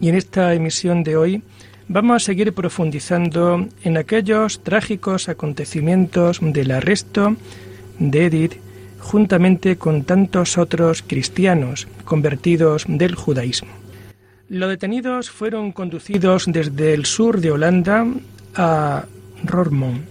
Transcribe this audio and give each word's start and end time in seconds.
Y 0.00 0.08
en 0.08 0.14
esta 0.14 0.54
emisión 0.54 1.02
de 1.04 1.16
hoy 1.16 1.42
vamos 1.88 2.22
a 2.22 2.26
seguir 2.26 2.52
profundizando 2.52 3.66
en 3.84 3.96
aquellos 3.96 4.62
trágicos 4.62 5.28
acontecimientos 5.28 6.38
del 6.40 6.70
arresto 6.70 7.36
de 7.98 8.26
Edith 8.26 8.54
juntamente 8.98 9.76
con 9.76 10.04
tantos 10.04 10.56
otros 10.58 11.02
cristianos 11.02 11.88
convertidos 12.04 12.84
del 12.88 13.14
judaísmo. 13.14 13.70
Los 14.48 14.68
detenidos 14.68 15.30
fueron 15.30 15.72
conducidos 15.72 16.44
desde 16.46 16.94
el 16.94 17.04
sur 17.06 17.40
de 17.40 17.50
Holanda 17.50 18.06
a 18.54 19.06
Rormont 19.44 20.02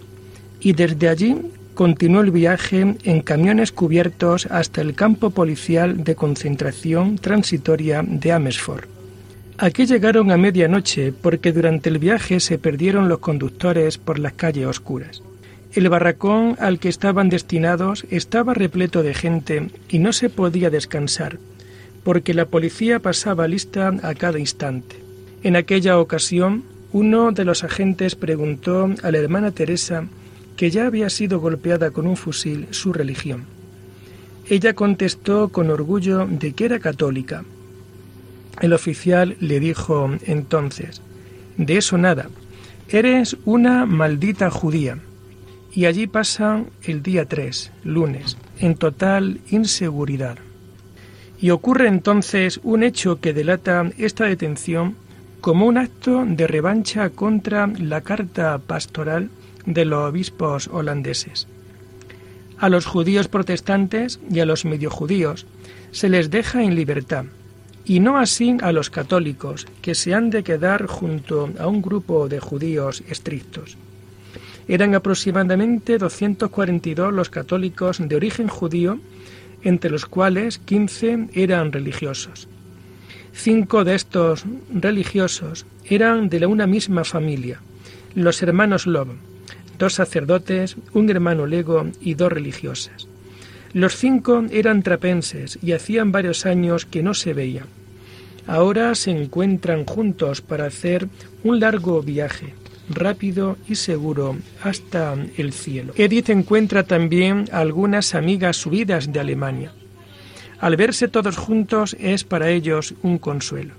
y 0.60 0.72
desde 0.72 1.08
allí 1.08 1.36
continuó 1.74 2.20
el 2.20 2.30
viaje 2.30 2.96
en 3.02 3.22
camiones 3.22 3.72
cubiertos 3.72 4.46
hasta 4.46 4.80
el 4.80 4.94
campo 4.94 5.30
policial 5.30 6.04
de 6.04 6.14
concentración 6.14 7.16
transitoria 7.18 8.04
de 8.06 8.32
Amersfoort. 8.32 8.88
Aquí 9.58 9.86
llegaron 9.86 10.30
a 10.30 10.36
medianoche 10.36 11.12
porque 11.12 11.52
durante 11.52 11.88
el 11.90 11.98
viaje 11.98 12.40
se 12.40 12.58
perdieron 12.58 13.08
los 13.08 13.18
conductores 13.18 13.98
por 13.98 14.18
las 14.18 14.32
calles 14.32 14.66
oscuras. 14.66 15.22
El 15.72 15.88
barracón 15.88 16.56
al 16.58 16.78
que 16.78 16.88
estaban 16.88 17.28
destinados 17.28 18.04
estaba 18.10 18.54
repleto 18.54 19.02
de 19.02 19.14
gente 19.14 19.70
y 19.88 19.98
no 20.00 20.12
se 20.12 20.30
podía 20.30 20.68
descansar, 20.68 21.38
porque 22.02 22.34
la 22.34 22.46
policía 22.46 22.98
pasaba 22.98 23.48
lista 23.48 23.92
a 24.02 24.14
cada 24.14 24.38
instante. 24.38 24.96
En 25.42 25.56
aquella 25.56 25.98
ocasión, 25.98 26.64
uno 26.92 27.32
de 27.32 27.44
los 27.44 27.64
agentes 27.64 28.16
preguntó 28.16 28.90
a 29.02 29.10
la 29.10 29.18
hermana 29.18 29.50
Teresa, 29.50 30.06
que 30.56 30.70
ya 30.70 30.86
había 30.86 31.08
sido 31.08 31.40
golpeada 31.40 31.90
con 31.90 32.06
un 32.06 32.16
fusil, 32.16 32.66
su 32.70 32.92
religión. 32.92 33.44
Ella 34.48 34.74
contestó 34.74 35.48
con 35.48 35.70
orgullo 35.70 36.26
de 36.26 36.52
que 36.52 36.66
era 36.66 36.80
católica, 36.80 37.44
el 38.62 38.72
oficial 38.72 39.36
le 39.40 39.60
dijo 39.60 40.08
entonces, 40.24 41.02
de 41.58 41.76
eso 41.76 41.98
nada, 41.98 42.30
eres 42.88 43.36
una 43.44 43.84
maldita 43.86 44.50
judía. 44.50 44.98
Y 45.72 45.86
allí 45.86 46.06
pasan 46.06 46.66
el 46.84 47.02
día 47.02 47.24
3, 47.26 47.72
lunes, 47.82 48.36
en 48.60 48.76
total 48.76 49.40
inseguridad. 49.50 50.38
Y 51.40 51.50
ocurre 51.50 51.88
entonces 51.88 52.60
un 52.62 52.84
hecho 52.84 53.20
que 53.20 53.32
delata 53.32 53.90
esta 53.98 54.26
detención 54.26 54.94
como 55.40 55.66
un 55.66 55.76
acto 55.76 56.24
de 56.24 56.46
revancha 56.46 57.10
contra 57.10 57.66
la 57.66 58.02
carta 58.02 58.58
pastoral 58.58 59.28
de 59.66 59.84
los 59.84 60.08
obispos 60.08 60.68
holandeses. 60.68 61.48
A 62.58 62.68
los 62.68 62.86
judíos 62.86 63.26
protestantes 63.26 64.20
y 64.30 64.38
a 64.38 64.46
los 64.46 64.64
medio 64.64 64.88
judíos 64.88 65.46
se 65.90 66.08
les 66.08 66.30
deja 66.30 66.62
en 66.62 66.76
libertad, 66.76 67.24
y 67.84 68.00
no 68.00 68.18
así 68.18 68.56
a 68.62 68.72
los 68.72 68.90
católicos, 68.90 69.66
que 69.80 69.94
se 69.94 70.14
han 70.14 70.30
de 70.30 70.42
quedar 70.42 70.86
junto 70.86 71.50
a 71.58 71.66
un 71.66 71.82
grupo 71.82 72.28
de 72.28 72.40
judíos 72.40 73.02
estrictos. 73.08 73.76
Eran 74.68 74.94
aproximadamente 74.94 75.98
242 75.98 77.12
los 77.12 77.30
católicos 77.30 77.98
de 78.00 78.16
origen 78.16 78.48
judío, 78.48 78.98
entre 79.62 79.90
los 79.90 80.06
cuales 80.06 80.58
15 80.58 81.28
eran 81.34 81.72
religiosos. 81.72 82.48
Cinco 83.32 83.84
de 83.84 83.94
estos 83.94 84.44
religiosos 84.72 85.66
eran 85.84 86.28
de 86.28 86.46
una 86.46 86.66
misma 86.66 87.04
familia, 87.04 87.60
los 88.14 88.42
hermanos 88.42 88.86
Lob, 88.86 89.08
dos 89.78 89.94
sacerdotes, 89.94 90.76
un 90.92 91.08
hermano 91.10 91.46
lego 91.46 91.86
y 92.00 92.14
dos 92.14 92.30
religiosas. 92.30 93.08
Los 93.74 93.96
cinco 93.96 94.44
eran 94.50 94.82
trapenses 94.82 95.58
y 95.62 95.72
hacían 95.72 96.12
varios 96.12 96.44
años 96.44 96.84
que 96.84 97.02
no 97.02 97.14
se 97.14 97.32
veían. 97.32 97.66
Ahora 98.46 98.94
se 98.94 99.10
encuentran 99.12 99.86
juntos 99.86 100.42
para 100.42 100.66
hacer 100.66 101.08
un 101.42 101.60
largo 101.60 102.02
viaje, 102.02 102.54
rápido 102.90 103.56
y 103.68 103.76
seguro, 103.76 104.36
hasta 104.62 105.14
el 105.36 105.52
cielo. 105.52 105.94
Edith 105.96 106.28
encuentra 106.28 106.82
también 106.82 107.46
algunas 107.52 108.14
amigas 108.14 108.56
subidas 108.56 109.12
de 109.12 109.20
Alemania. 109.20 109.72
Al 110.60 110.76
verse 110.76 111.08
todos 111.08 111.36
juntos 111.36 111.96
es 111.98 112.24
para 112.24 112.50
ellos 112.50 112.94
un 113.02 113.18
consuelo. 113.18 113.74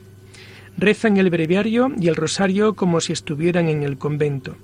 Rezan 0.77 1.17
el 1.17 1.29
breviario 1.29 1.91
y 1.99 2.07
el 2.07 2.15
rosario 2.15 2.73
como 2.73 2.99
si 2.99 3.13
estuvieran 3.13 3.69
en 3.69 3.83
el 3.83 3.97
convento. 3.97 4.55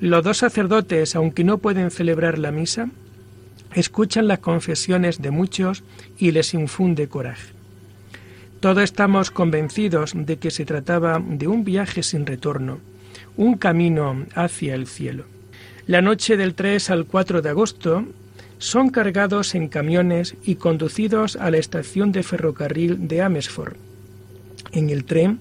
Los 0.00 0.24
dos 0.24 0.38
sacerdotes, 0.38 1.14
aunque 1.14 1.44
no 1.44 1.58
pueden 1.58 1.90
celebrar 1.90 2.38
la 2.38 2.50
misa, 2.50 2.88
escuchan 3.74 4.28
las 4.28 4.38
confesiones 4.38 5.20
de 5.20 5.30
muchos 5.30 5.82
y 6.18 6.30
les 6.30 6.54
infunde 6.54 7.08
coraje. 7.08 7.52
Todos 8.60 8.82
estamos 8.82 9.30
convencidos 9.30 10.12
de 10.14 10.38
que 10.38 10.50
se 10.50 10.64
trataba 10.64 11.20
de 11.24 11.48
un 11.48 11.64
viaje 11.64 12.02
sin 12.02 12.24
retorno, 12.24 12.78
un 13.36 13.58
camino 13.58 14.24
hacia 14.34 14.74
el 14.74 14.86
cielo. 14.86 15.24
La 15.86 16.00
noche 16.00 16.38
del 16.38 16.54
3 16.54 16.88
al 16.90 17.04
4 17.04 17.42
de 17.42 17.50
agosto 17.50 18.06
son 18.58 18.88
cargados 18.88 19.54
en 19.54 19.68
camiones 19.68 20.36
y 20.44 20.54
conducidos 20.54 21.36
a 21.36 21.50
la 21.50 21.58
estación 21.58 22.12
de 22.12 22.22
ferrocarril 22.22 23.06
de 23.06 23.20
Amersfoort. 23.20 23.76
En 24.72 24.88
el 24.88 25.04
tren 25.04 25.40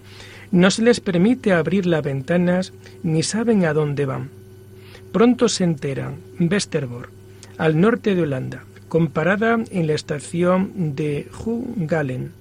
no 0.52 0.70
se 0.70 0.82
les 0.82 1.00
permite 1.00 1.54
abrir 1.54 1.86
las 1.86 2.04
ventanas 2.04 2.74
ni 3.04 3.24
saben 3.24 3.64
a 3.64 3.74
dónde 3.74 4.06
van. 4.06 4.30
Pronto 5.14 5.48
se 5.48 5.64
enteran, 5.64 6.18
Westerbork, 6.40 7.10
al 7.58 7.80
norte 7.80 8.16
de 8.16 8.22
Holanda, 8.22 8.64
comparada 8.90 9.60
en 9.72 9.88
la 9.88 9.94
estación 9.94 10.96
de 10.96 11.28
Hungalen. 11.46 12.32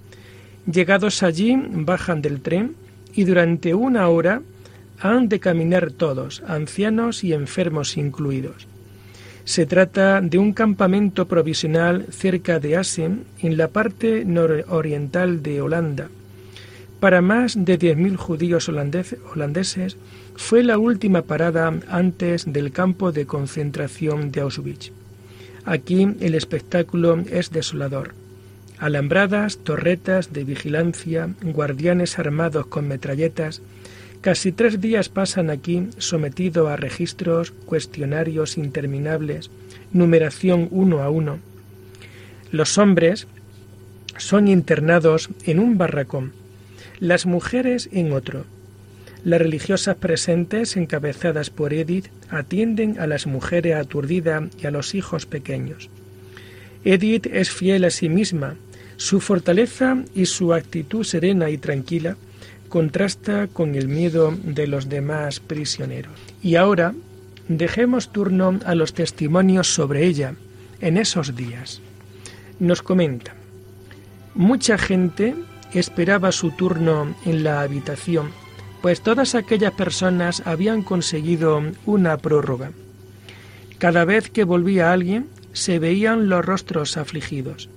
Llegados 0.71 1.23
allí, 1.23 1.57
bajan 1.71 2.23
del 2.23 2.41
tren 2.41 2.75
y 3.15 3.25
durante 3.25 3.75
una 3.75 4.09
hora 4.09 4.43
han 5.01 5.29
de 5.29 5.41
caminar 5.41 5.91
todos, 5.91 6.43
ancianos 6.47 7.25
y 7.25 7.33
enfermos 7.33 7.97
incluidos. 7.97 8.69
Se 9.45 9.67
trata 9.67 10.21
de 10.21 10.39
un 10.39 10.53
campamento 10.53 11.27
provisional 11.27 12.07
cerca 12.11 12.61
de 12.61 12.77
Assen, 12.77 13.25
en 13.41 13.57
la 13.57 13.69
parte 13.69 14.25
nororiental 14.25 15.43
de 15.43 15.61
Holanda. 15.61 16.09
Para 17.01 17.21
más 17.21 17.57
de 17.65 17.77
10.000 17.77 18.15
judíos 18.15 18.69
holandeses 18.69 19.97
fue 20.37 20.63
la 20.63 20.79
última 20.79 21.23
parada 21.23 21.75
antes 21.89 22.53
del 22.53 22.71
campo 22.71 23.11
de 23.11 23.27
concentración 23.27 24.31
de 24.31 24.43
Auschwitz. 24.43 24.93
Aquí 25.65 26.09
el 26.21 26.35
espectáculo 26.35 27.23
es 27.31 27.51
desolador. 27.51 28.15
Alambradas, 28.79 29.59
torretas 29.59 30.33
de 30.33 30.43
vigilancia, 30.45 31.31
guardianes 31.41 32.19
armados 32.19 32.67
con 32.67 32.89
metralletas, 32.89 33.63
casi 34.21 34.51
tres 34.51 34.81
días 34.81 35.09
pasan 35.09 35.51
aquí 35.51 35.89
sometido 35.99 36.69
a 36.69 36.77
registros, 36.77 37.53
cuestionarios 37.53 38.59
interminables, 38.59 39.51
numeración 39.93 40.67
uno 40.73 41.03
a 41.03 41.11
uno. 41.11 41.39
Los 42.51 42.77
hombres 42.77 43.29
son 44.17 44.49
internados 44.49 45.31
en 45.45 45.61
un 45.61 45.79
barracón, 45.79 46.33
las 46.99 47.25
mujeres 47.25 47.89
en 47.93 48.13
otro, 48.13 48.45
las 49.25 49.41
religiosas 49.41 49.97
presentes, 49.97 50.77
encabezadas 50.77 51.51
por 51.51 51.73
Edith, 51.73 52.09
atienden 52.33 52.99
a 52.99 53.07
las 53.07 53.27
mujeres 53.27 53.77
aturdidas 53.77 54.45
y 54.61 54.67
a 54.67 54.71
los 54.71 54.95
hijos 54.95 55.27
pequeños. 55.27 55.91
Edith 56.85 57.27
es 57.27 57.51
fiel 57.51 57.85
a 57.85 57.91
sí 57.91 58.09
misma. 58.09 58.57
Su 58.97 59.21
fortaleza 59.21 60.03
y 60.15 60.27
su 60.27 60.55
actitud 60.55 61.05
serena 61.05 61.51
y 61.51 61.59
tranquila 61.59 62.17
contrasta 62.69 63.49
con 63.49 63.75
el 63.75 63.87
miedo 63.87 64.35
de 64.43 64.67
los 64.67 64.89
demás 64.89 65.41
prisioneros. 65.41 66.15
Y 66.43 66.57
ahora 66.57 66.95
dejemos 67.49 68.13
turno 68.13 68.59
a 68.65 68.75
los 68.75 68.95
testimonios 68.95 69.73
sobre 69.73 70.07
ella 70.07 70.35
en 70.81 70.97
esos 70.97 71.37
días. 71.37 71.81
Nos 72.59 72.83
comenta, 72.83 73.35
mucha 74.35 74.79
gente 74.79 75.35
esperaba 75.75 76.33
su 76.33 76.51
turno 76.53 77.15
en 77.27 77.45
la 77.45 77.61
habitación 77.61 78.42
pues 78.83 79.01
todas 79.01 79.37
aquellas 79.37 79.73
personas 79.73 80.43
habían 80.45 80.83
conseguido 80.83 81.63
una 81.87 82.19
prórroga. 82.19 82.73
Cada 83.79 84.05
vez 84.05 84.29
que 84.29 84.45
volvía 84.45 84.93
alguien, 84.93 85.29
se 85.53 85.79
veían 85.79 86.29
los 86.29 86.45
rostros 86.45 86.97
afligidos. 86.97 87.69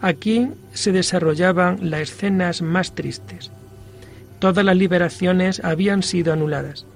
Aquí 0.00 0.48
se 0.72 0.92
desarrollaban 0.92 1.90
las 1.90 2.02
escenas 2.02 2.62
más 2.62 2.94
tristes. 2.94 3.50
Todas 4.38 4.64
las 4.64 4.76
liberaciones 4.76 5.60
habían 5.64 6.04
sido 6.04 6.32
anuladas. 6.32 6.86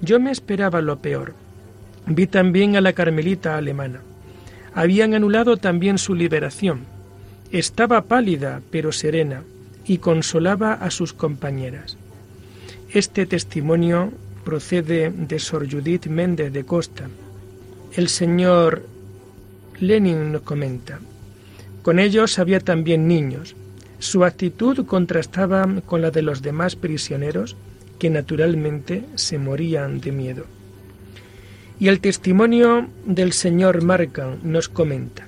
Yo 0.00 0.20
me 0.20 0.30
esperaba 0.30 0.80
lo 0.80 0.98
peor. 0.98 1.34
Vi 2.06 2.28
también 2.28 2.76
a 2.76 2.80
la 2.80 2.92
carmelita 2.92 3.56
alemana. 3.56 4.00
Habían 4.74 5.14
anulado 5.14 5.56
también 5.56 5.98
su 5.98 6.14
liberación. 6.14 6.84
Estaba 7.50 8.02
pálida 8.02 8.60
pero 8.70 8.92
serena 8.92 9.42
y 9.84 9.98
consolaba 9.98 10.74
a 10.74 10.90
sus 10.90 11.12
compañeras. 11.12 11.96
Este 12.96 13.26
testimonio 13.26 14.10
procede 14.42 15.10
de 15.10 15.38
Sor 15.38 15.70
Judith 15.70 16.06
Méndez 16.06 16.50
de 16.50 16.64
Costa. 16.64 17.10
El 17.94 18.08
señor 18.08 18.86
Lenin 19.78 20.32
nos 20.32 20.40
comenta. 20.40 20.98
Con 21.82 21.98
ellos 21.98 22.38
había 22.38 22.58
también 22.58 23.06
niños. 23.06 23.54
Su 23.98 24.24
actitud 24.24 24.86
contrastaba 24.86 25.68
con 25.84 26.00
la 26.00 26.10
de 26.10 26.22
los 26.22 26.40
demás 26.40 26.74
prisioneros, 26.74 27.54
que 27.98 28.08
naturalmente 28.08 29.04
se 29.16 29.36
morían 29.36 30.00
de 30.00 30.12
miedo. 30.12 30.46
Y 31.78 31.88
el 31.88 32.00
testimonio 32.00 32.88
del 33.04 33.34
señor 33.34 33.82
Markham 33.82 34.38
nos 34.42 34.70
comenta. 34.70 35.26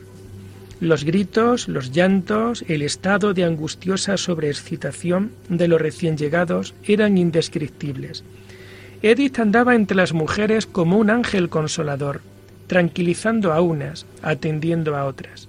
Los 0.80 1.02
gritos, 1.02 1.66
los 1.66 1.90
llantos, 1.90 2.64
el 2.68 2.82
estado 2.82 3.34
de 3.34 3.42
angustiosa 3.42 4.16
sobreexcitación 4.16 5.32
de 5.48 5.66
los 5.66 5.80
recién 5.80 6.16
llegados 6.16 6.72
eran 6.84 7.18
indescriptibles. 7.18 8.22
Edith 9.02 9.40
andaba 9.40 9.74
entre 9.74 9.96
las 9.96 10.12
mujeres 10.12 10.66
como 10.66 10.98
un 10.98 11.10
ángel 11.10 11.48
consolador, 11.48 12.20
tranquilizando 12.68 13.52
a 13.52 13.60
unas, 13.60 14.06
atendiendo 14.22 14.96
a 14.96 15.06
otras. 15.06 15.48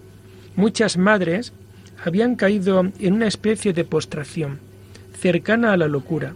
Muchas 0.55 0.97
madres 0.97 1.53
habían 2.03 2.35
caído 2.35 2.79
en 2.99 3.13
una 3.13 3.27
especie 3.27 3.71
de 3.71 3.83
postración, 3.83 4.59
cercana 5.19 5.73
a 5.73 5.77
la 5.77 5.87
locura, 5.87 6.33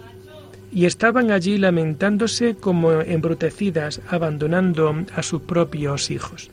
y 0.71 0.85
estaban 0.85 1.31
allí 1.31 1.57
lamentándose 1.57 2.55
como 2.55 2.91
embrutecidas, 2.91 4.01
abandonando 4.07 5.03
a 5.15 5.23
sus 5.23 5.41
propios 5.41 6.11
hijos. 6.11 6.51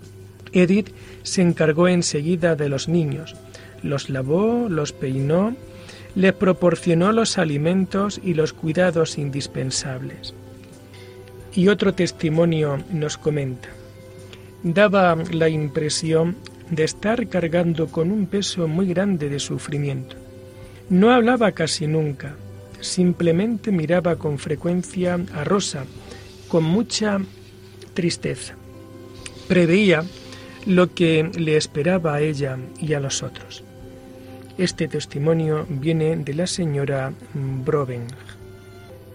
Edith 0.53 0.91
se 1.23 1.43
encargó 1.43 1.89
enseguida 1.89 2.57
de 2.57 2.69
los 2.69 2.89
niños, 2.89 3.37
los 3.83 4.11
lavó, 4.11 4.69
los 4.69 4.93
peinó, 4.93 5.55
les 6.15 6.33
proporcionó 6.33 7.13
los 7.13 7.39
alimentos 7.39 8.21
y 8.23 8.35
los 8.35 8.53
cuidados 8.53 9.19
indispensables. 9.19 10.35
Y 11.55 11.69
otro 11.69 11.95
testimonio 11.95 12.83
nos 12.93 13.17
comenta. 13.17 13.69
Daba 14.63 15.17
la 15.33 15.49
impresión 15.49 16.37
de 16.71 16.85
estar 16.85 17.29
cargando 17.29 17.89
con 17.89 18.11
un 18.11 18.27
peso 18.27 18.69
muy 18.69 18.87
grande 18.87 19.29
de 19.29 19.39
sufrimiento. 19.39 20.17
No 20.89 21.13
hablaba 21.13 21.53
casi 21.53 21.87
nunca, 21.87 22.35
simplemente 22.81 23.73
miraba 23.73 24.17
con 24.17 24.39
frecuencia 24.39 25.19
a 25.35 25.45
Rosa, 25.45 25.85
con 26.49 26.65
mucha 26.65 27.21
tristeza. 27.95 28.55
Preveía 29.49 30.05
lo 30.67 30.95
que 30.95 31.31
le 31.39 31.57
esperaba 31.57 32.15
a 32.15 32.21
ella 32.21 32.59
y 32.81 32.95
a 32.95 33.01
los 33.01 33.23
otros. 33.23 33.63
Este 34.59 34.89
testimonio 34.89 35.67
viene 35.69 36.17
de 36.17 36.35
la 36.35 36.47
señora 36.47 37.13
Broven. 37.35 38.07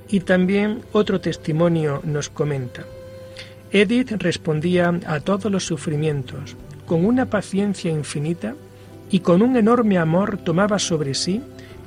Y 0.09 0.21
también 0.21 0.81
otro 0.91 1.21
testimonio 1.21 2.01
nos 2.03 2.29
comenta. 2.29 2.83
Edith 3.71 4.11
respondía 4.13 4.99
a 5.05 5.19
todos 5.19 5.51
los 5.51 5.65
sufrimientos 5.65 6.55
con 6.85 7.05
una 7.05 7.29
paciencia 7.29 7.91
infinita 7.91 8.55
y 9.09 9.19
con 9.19 9.41
un 9.41 9.57
enorme 9.57 9.97
amor 9.97 10.37
tomaba 10.37 10.79
sobre 10.79 11.13
sí 11.13 11.41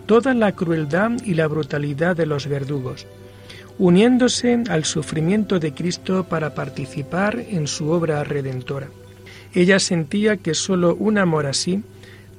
toda 0.06 0.34
la 0.34 0.52
crueldad 0.52 1.12
y 1.24 1.34
la 1.34 1.46
brutalidad 1.46 2.16
de 2.16 2.26
los 2.26 2.46
verdugos, 2.46 3.06
uniéndose 3.78 4.62
al 4.68 4.84
sufrimiento 4.84 5.58
de 5.58 5.72
Cristo 5.74 6.24
para 6.24 6.54
participar 6.54 7.38
en 7.38 7.66
su 7.66 7.90
obra 7.90 8.24
redentora. 8.24 8.88
Ella 9.54 9.78
sentía 9.78 10.36
que 10.36 10.54
sólo 10.54 10.94
un 10.94 11.18
amor 11.18 11.46
así 11.46 11.82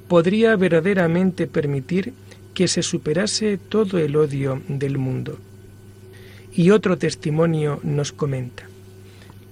podría 0.08 0.56
verdaderamente 0.56 1.46
permitir 1.46 2.12
que 2.54 2.68
se 2.68 2.82
superase 2.82 3.58
todo 3.58 3.98
el 3.98 4.16
odio 4.16 4.60
del 4.68 4.98
mundo. 4.98 5.38
Y 6.52 6.70
otro 6.70 6.98
testimonio 6.98 7.80
nos 7.82 8.12
comenta. 8.12 8.64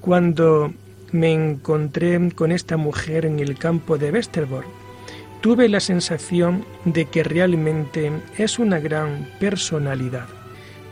Cuando 0.01 0.73
me 1.13 1.33
encontré 1.33 2.31
con 2.35 2.53
esta 2.53 2.77
mujer 2.77 3.25
en 3.25 3.39
el 3.39 3.57
campo 3.57 3.99
de 3.99 4.11
Westerbork, 4.11 4.67
tuve 5.41 5.69
la 5.69 5.81
sensación 5.81 6.65
de 6.85 7.07
que 7.07 7.23
realmente 7.23 8.11
es 8.37 8.59
una 8.59 8.81
gran 8.81 9.29
personalidad. 9.39 10.27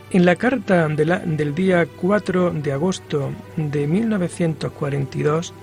En 0.09 0.25
la 0.25 0.37
carta 0.37 0.87
del 0.87 1.53
día 1.53 1.85
4 1.85 2.51
de 2.51 2.71
agosto 2.71 3.31
de 3.57 3.87
1942, 3.87 5.53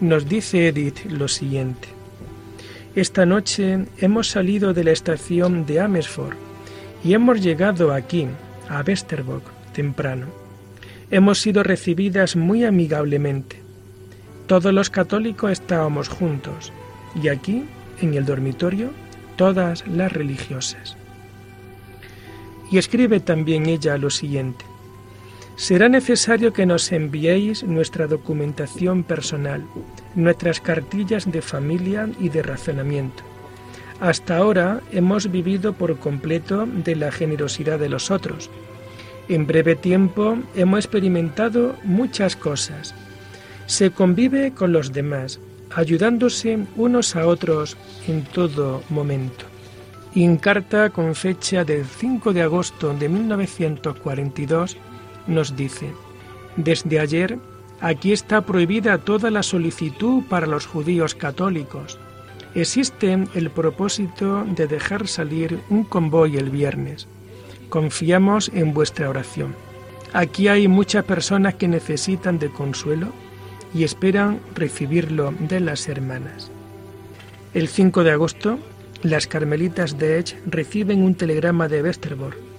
nos 0.00 0.28
dice 0.28 0.68
Edith 0.68 1.04
lo 1.06 1.28
siguiente. 1.28 1.88
Esta 2.94 3.26
noche 3.26 3.86
hemos 3.98 4.28
salido 4.28 4.72
de 4.72 4.84
la 4.84 4.90
estación 4.92 5.66
de 5.66 5.80
Amersfoort 5.80 6.36
y 7.04 7.14
hemos 7.14 7.40
llegado 7.40 7.92
aquí, 7.92 8.26
a 8.68 8.82
Westerbork, 8.82 9.44
temprano. 9.72 10.26
Hemos 11.10 11.40
sido 11.40 11.62
recibidas 11.62 12.36
muy 12.36 12.64
amigablemente. 12.64 13.60
Todos 14.46 14.72
los 14.72 14.90
católicos 14.90 15.52
estábamos 15.52 16.08
juntos 16.08 16.72
y 17.20 17.28
aquí, 17.28 17.64
en 18.00 18.14
el 18.14 18.24
dormitorio, 18.24 18.90
todas 19.36 19.86
las 19.86 20.12
religiosas. 20.12 20.96
Y 22.70 22.78
escribe 22.78 23.20
también 23.20 23.66
ella 23.66 23.98
lo 23.98 24.10
siguiente. 24.10 24.64
Será 25.60 25.90
necesario 25.90 26.54
que 26.54 26.64
nos 26.64 26.90
enviéis 26.90 27.64
nuestra 27.64 28.06
documentación 28.06 29.02
personal, 29.04 29.62
nuestras 30.14 30.58
cartillas 30.58 31.30
de 31.30 31.42
familia 31.42 32.08
y 32.18 32.30
de 32.30 32.42
razonamiento. 32.42 33.22
Hasta 34.00 34.38
ahora 34.38 34.80
hemos 34.90 35.30
vivido 35.30 35.74
por 35.74 35.98
completo 35.98 36.64
de 36.64 36.96
la 36.96 37.12
generosidad 37.12 37.78
de 37.78 37.90
los 37.90 38.10
otros. 38.10 38.48
En 39.28 39.46
breve 39.46 39.76
tiempo 39.76 40.38
hemos 40.56 40.78
experimentado 40.86 41.76
muchas 41.84 42.36
cosas. 42.36 42.94
Se 43.66 43.90
convive 43.90 44.52
con 44.52 44.72
los 44.72 44.94
demás, 44.94 45.40
ayudándose 45.76 46.58
unos 46.76 47.16
a 47.16 47.26
otros 47.26 47.76
en 48.08 48.24
todo 48.24 48.82
momento. 48.88 49.44
en 50.14 50.38
carta 50.38 50.88
con 50.88 51.14
fecha 51.14 51.64
del 51.64 51.84
5 51.84 52.32
de 52.32 52.42
agosto 52.42 52.94
de 52.94 53.10
1942, 53.10 54.78
nos 55.30 55.56
dice, 55.56 55.92
desde 56.56 57.00
ayer 57.00 57.38
aquí 57.80 58.12
está 58.12 58.42
prohibida 58.42 58.98
toda 58.98 59.30
la 59.30 59.42
solicitud 59.42 60.22
para 60.28 60.46
los 60.46 60.66
judíos 60.66 61.14
católicos. 61.14 61.98
Existe 62.54 63.26
el 63.34 63.50
propósito 63.50 64.44
de 64.44 64.66
dejar 64.66 65.06
salir 65.06 65.60
un 65.70 65.84
convoy 65.84 66.36
el 66.36 66.50
viernes. 66.50 67.06
Confiamos 67.68 68.50
en 68.52 68.74
vuestra 68.74 69.08
oración. 69.08 69.54
Aquí 70.12 70.48
hay 70.48 70.66
muchas 70.66 71.04
personas 71.04 71.54
que 71.54 71.68
necesitan 71.68 72.40
de 72.40 72.50
consuelo 72.50 73.08
y 73.72 73.84
esperan 73.84 74.40
recibirlo 74.54 75.32
de 75.38 75.60
las 75.60 75.88
hermanas. 75.88 76.50
El 77.54 77.68
5 77.68 78.02
de 78.02 78.10
agosto, 78.10 78.58
las 79.02 79.28
carmelitas 79.28 79.96
de 79.98 80.18
Edge 80.18 80.36
reciben 80.46 81.02
un 81.02 81.14
telegrama 81.14 81.68
de 81.68 81.82
Westerbork 81.82 82.49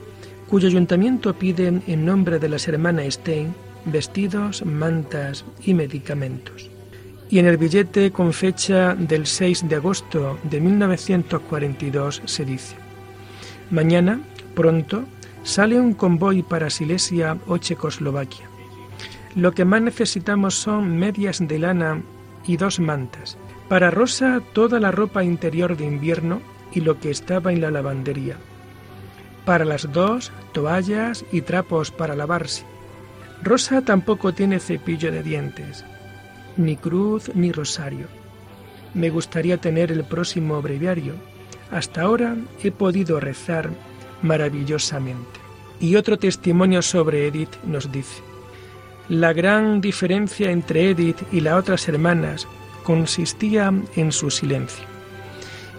cuyo 0.52 0.68
ayuntamiento 0.68 1.34
pide 1.34 1.82
en 1.88 2.06
nombre 2.06 2.38
de 2.38 2.50
las 2.50 2.68
hermanas 2.68 3.14
Stein 3.14 3.56
vestidos, 3.86 4.66
mantas 4.66 5.46
y 5.64 5.74
medicamentos. 5.74 6.70
Y 7.30 7.40
en 7.40 7.46
el 7.46 7.56
billete 7.56 8.12
con 8.12 8.34
fecha 8.34 8.94
del 8.94 9.28
6 9.28 9.70
de 9.70 9.78
agosto 9.78 10.38
de 10.44 10.60
1942 10.60 12.22
se 12.26 12.44
dice, 12.44 12.76
Mañana, 13.70 14.20
pronto, 14.54 15.06
sale 15.44 15.80
un 15.80 15.94
convoy 15.94 16.44
para 16.44 16.70
Silesia 16.70 17.38
o 17.48 17.58
Checoslovaquia. 17.58 18.50
Lo 19.36 19.54
que 19.54 19.64
más 19.64 19.82
necesitamos 19.82 20.56
son 20.56 20.98
medias 20.98 21.40
de 21.48 21.60
lana 21.60 22.04
y 22.46 22.58
dos 22.58 22.82
mantas. 22.82 23.38
Para 23.70 23.90
Rosa 23.90 24.42
toda 24.52 24.82
la 24.82 24.92
ropa 24.92 25.24
interior 25.24 25.78
de 25.78 25.86
invierno 25.86 26.42
y 26.74 26.82
lo 26.82 27.00
que 27.00 27.10
estaba 27.10 27.54
en 27.54 27.62
la 27.62 27.72
lavandería 27.72 28.36
para 29.46 29.66
las 29.66 29.92
dos, 29.92 30.32
toallas 30.54 31.26
y 31.32 31.42
trapos 31.42 31.92
para 31.92 32.16
lavarse. 32.16 32.66
Rosa 33.44 33.82
tampoco 33.82 34.34
tiene 34.34 34.60
cepillo 34.60 35.12
de 35.12 35.24
dientes, 35.24 35.84
ni 36.58 36.76
cruz 36.76 37.32
ni 37.34 37.52
rosario. 37.52 38.08
Me 38.94 39.10
gustaría 39.10 39.58
tener 39.58 39.92
el 39.92 40.04
próximo 40.04 40.62
breviario. 40.62 41.14
Hasta 41.72 42.02
ahora 42.02 42.36
he 42.62 42.72
podido 42.72 43.20
rezar 43.20 43.70
maravillosamente. 44.22 45.40
Y 45.80 45.96
otro 45.96 46.18
testimonio 46.20 46.82
sobre 46.82 47.28
Edith 47.28 47.56
nos 47.64 47.92
dice, 47.92 48.22
la 49.10 49.34
gran 49.34 49.82
diferencia 49.82 50.52
entre 50.52 50.92
Edith 50.92 51.22
y 51.32 51.40
las 51.40 51.56
otras 51.56 51.88
hermanas 51.88 52.48
consistía 52.84 53.74
en 53.96 54.12
su 54.12 54.30
silencio. 54.30 54.91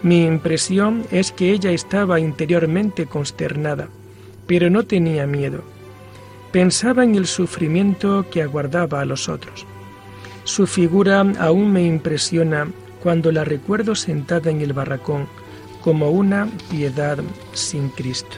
Mi 0.03 0.25
impresión 0.25 1.05
es 1.11 1.31
que 1.31 1.51
ella 1.51 1.71
estaba 1.71 2.19
interiormente 2.19 3.05
consternada, 3.05 3.87
pero 4.45 4.69
no 4.69 4.83
tenía 4.83 5.25
miedo. 5.25 5.63
Pensaba 6.51 7.05
en 7.05 7.15
el 7.15 7.25
sufrimiento 7.25 8.25
que 8.29 8.41
aguardaba 8.41 8.99
a 8.99 9.05
los 9.05 9.29
otros. 9.29 9.65
Su 10.43 10.67
figura 10.67 11.21
aún 11.39 11.71
me 11.71 11.83
impresiona 11.83 12.67
cuando 13.01 13.31
la 13.31 13.45
recuerdo 13.45 13.95
sentada 13.95 14.51
en 14.51 14.61
el 14.61 14.73
barracón 14.73 15.27
como 15.81 16.09
una 16.09 16.49
piedad 16.69 17.17
sin 17.53 17.87
Cristo. 17.87 18.37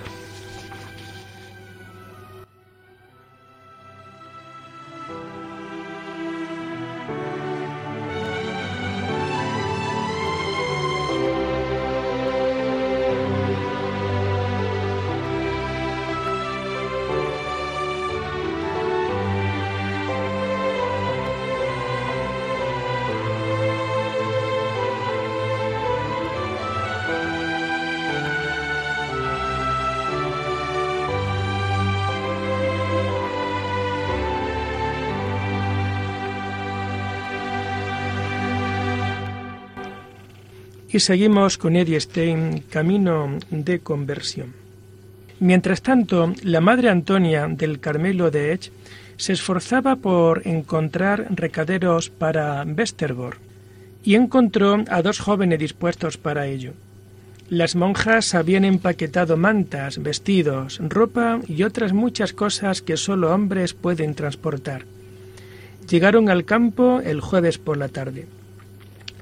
Y 40.95 41.01
seguimos 41.01 41.57
con 41.57 41.75
Eddie 41.75 41.99
Stein, 41.99 42.63
Camino 42.69 43.37
de 43.49 43.79
Conversión. 43.79 44.53
Mientras 45.41 45.81
tanto, 45.81 46.31
la 46.41 46.61
Madre 46.61 46.87
Antonia 46.87 47.49
del 47.49 47.81
Carmelo 47.81 48.31
de 48.31 48.53
Edge 48.53 48.71
se 49.17 49.33
esforzaba 49.33 49.97
por 49.97 50.47
encontrar 50.47 51.27
recaderos 51.31 52.09
para 52.09 52.63
Westerbork 52.63 53.37
y 54.05 54.15
encontró 54.15 54.85
a 54.87 55.01
dos 55.01 55.19
jóvenes 55.19 55.59
dispuestos 55.59 56.15
para 56.15 56.47
ello. 56.47 56.71
Las 57.49 57.75
monjas 57.75 58.33
habían 58.33 58.63
empaquetado 58.63 59.35
mantas, 59.35 60.01
vestidos, 60.01 60.79
ropa 60.81 61.41
y 61.45 61.63
otras 61.63 61.91
muchas 61.91 62.31
cosas 62.31 62.81
que 62.81 62.95
solo 62.95 63.33
hombres 63.35 63.73
pueden 63.73 64.15
transportar. 64.15 64.85
Llegaron 65.89 66.29
al 66.29 66.45
campo 66.45 67.01
el 67.03 67.19
jueves 67.19 67.57
por 67.57 67.75
la 67.75 67.89
tarde. 67.89 68.27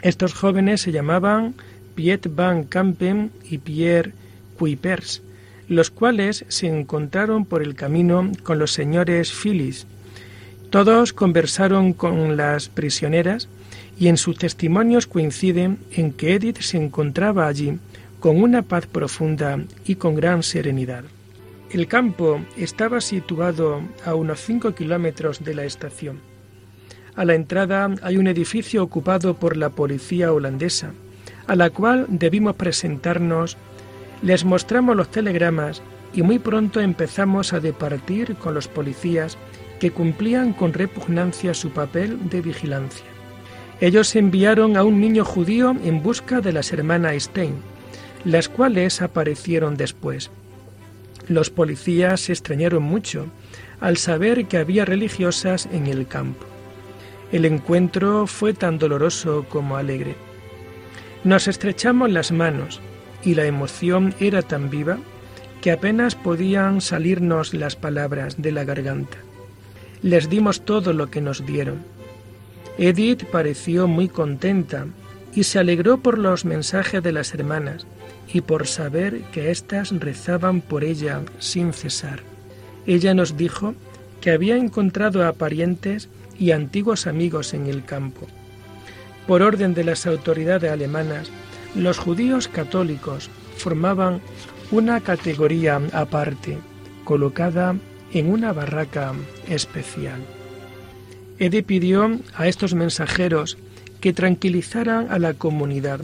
Estos 0.03 0.33
jóvenes 0.33 0.81
se 0.81 0.91
llamaban 0.91 1.55
Piet 1.95 2.27
van 2.35 2.65
Kampen 2.65 3.31
y 3.49 3.59
Pierre 3.59 4.11
Kuipers, 4.59 5.21
los 5.69 5.91
cuales 5.91 6.43
se 6.49 6.67
encontraron 6.67 7.45
por 7.45 7.63
el 7.63 7.73
camino 7.73 8.29
con 8.43 8.59
los 8.59 8.73
señores 8.73 9.31
Phyllis. 9.31 9.87
Todos 10.69 11.13
conversaron 11.13 11.93
con 11.93 12.35
las 12.35 12.67
prisioneras 12.67 13.47
y 13.97 14.09
en 14.09 14.17
sus 14.17 14.37
testimonios 14.37 15.07
coinciden 15.07 15.77
en 15.93 16.11
que 16.11 16.33
Edith 16.33 16.59
se 16.59 16.83
encontraba 16.83 17.47
allí 17.47 17.79
con 18.19 18.43
una 18.43 18.61
paz 18.61 18.87
profunda 18.87 19.63
y 19.85 19.95
con 19.95 20.15
gran 20.15 20.43
serenidad. 20.43 21.05
El 21.71 21.87
campo 21.87 22.41
estaba 22.57 22.99
situado 22.99 23.81
a 24.03 24.15
unos 24.15 24.41
cinco 24.41 24.75
kilómetros 24.75 25.45
de 25.45 25.55
la 25.55 25.63
estación. 25.63 26.32
A 27.15 27.25
la 27.25 27.35
entrada 27.35 27.93
hay 28.01 28.17
un 28.17 28.27
edificio 28.27 28.81
ocupado 28.81 29.35
por 29.35 29.55
la 29.55 29.69
policía 29.69 30.33
holandesa, 30.33 30.93
a 31.45 31.55
la 31.55 31.69
cual 31.69 32.07
debimos 32.09 32.55
presentarnos. 32.55 33.55
Les 34.23 34.45
mostramos 34.45 34.95
los 34.95 35.11
telegramas 35.11 35.83
y 36.13 36.23
muy 36.23 36.39
pronto 36.39 36.79
empezamos 36.79 37.53
a 37.53 37.59
departir 37.59 38.35
con 38.35 38.55
los 38.55 38.67
policías 38.67 39.37
que 39.79 39.91
cumplían 39.91 40.53
con 40.53 40.73
repugnancia 40.73 41.53
su 41.53 41.69
papel 41.69 42.29
de 42.29 42.41
vigilancia. 42.41 43.05
Ellos 43.79 44.15
enviaron 44.15 44.75
a 44.77 44.83
un 44.83 44.99
niño 44.99 45.23
judío 45.23 45.75
en 45.83 46.01
busca 46.01 46.41
de 46.41 46.53
las 46.53 46.71
hermanas 46.71 47.23
Stein, 47.23 47.55
las 48.25 48.49
cuales 48.49 49.01
aparecieron 49.01 49.75
después. 49.75 50.31
Los 51.27 51.49
policías 51.49 52.21
se 52.21 52.31
extrañaron 52.31 52.83
mucho 52.83 53.27
al 53.81 53.97
saber 53.97 54.45
que 54.45 54.57
había 54.57 54.85
religiosas 54.85 55.67
en 55.71 55.87
el 55.87 56.07
campo. 56.07 56.52
El 57.33 57.45
encuentro 57.45 58.27
fue 58.27 58.53
tan 58.53 58.77
doloroso 58.77 59.47
como 59.49 59.75
alegre. 59.75 60.13
Nos 61.23 61.47
estrechamos 61.47 62.11
las 62.11 62.31
manos 62.31 62.79
y 63.23 63.33
la 63.33 63.47
emoción 63.47 64.13
era 64.19 64.43
tan 64.43 64.69
viva 64.69 64.99
que 65.59 65.71
apenas 65.71 66.13
podían 66.13 66.79
salirnos 66.79 67.55
las 67.55 67.75
palabras 67.75 68.39
de 68.39 68.51
la 68.51 68.65
garganta. 68.65 69.17
Les 70.03 70.29
dimos 70.29 70.63
todo 70.63 70.93
lo 70.93 71.09
que 71.09 71.21
nos 71.21 71.43
dieron. 71.43 71.79
Edith 72.77 73.23
pareció 73.25 73.87
muy 73.87 74.09
contenta 74.09 74.85
y 75.33 75.45
se 75.45 75.57
alegró 75.57 75.97
por 75.97 76.19
los 76.19 76.45
mensajes 76.45 77.01
de 77.01 77.13
las 77.13 77.33
hermanas 77.33 77.87
y 78.31 78.41
por 78.41 78.67
saber 78.67 79.21
que 79.31 79.49
éstas 79.49 79.89
rezaban 79.89 80.61
por 80.61 80.83
ella 80.83 81.21
sin 81.39 81.73
cesar. 81.73 82.19
Ella 82.85 83.15
nos 83.15 83.37
dijo 83.37 83.73
que 84.21 84.29
había 84.29 84.55
encontrado 84.55 85.25
a 85.25 85.33
parientes 85.33 86.09
y 86.39 86.51
antiguos 86.51 87.07
amigos 87.07 87.53
en 87.53 87.67
el 87.67 87.83
campo. 87.85 88.27
Por 89.27 89.41
orden 89.41 89.73
de 89.73 89.83
las 89.83 90.05
autoridades 90.05 90.71
alemanas, 90.71 91.29
los 91.75 91.97
judíos 91.97 92.47
católicos 92.47 93.29
formaban 93.57 94.21
una 94.71 95.01
categoría 95.01 95.81
aparte, 95.93 96.57
colocada 97.03 97.75
en 98.11 98.29
una 98.29 98.53
barraca 98.53 99.13
especial. 99.47 100.21
Ede 101.39 101.63
pidió 101.63 102.19
a 102.35 102.47
estos 102.47 102.73
mensajeros 102.73 103.57
que 104.01 104.13
tranquilizaran 104.13 105.11
a 105.11 105.19
la 105.19 105.33
comunidad, 105.33 106.01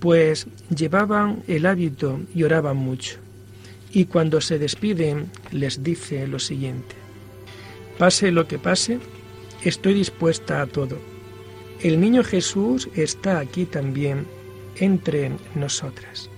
pues 0.00 0.46
llevaban 0.74 1.42
el 1.48 1.66
hábito 1.66 2.20
y 2.34 2.42
oraban 2.42 2.76
mucho. 2.76 3.16
Y 3.92 4.04
cuando 4.04 4.40
se 4.40 4.58
despiden 4.58 5.30
les 5.50 5.82
dice 5.82 6.26
lo 6.26 6.38
siguiente, 6.38 6.94
pase 7.96 8.30
lo 8.30 8.46
que 8.46 8.58
pase, 8.58 9.00
estoy 9.64 9.94
dispuesta 9.94 10.62
a 10.62 10.66
todo. 10.66 10.98
El 11.80 12.00
niño 12.00 12.24
Jesús 12.24 12.88
está 12.94 13.38
aquí 13.38 13.64
también 13.64 14.26
entre 14.76 15.32
nosotras. 15.54 16.30